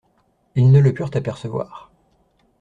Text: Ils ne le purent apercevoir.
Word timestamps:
Ils 0.55 0.71
ne 0.71 0.79
le 0.79 0.95
purent 0.95 1.15
apercevoir. 1.15 1.91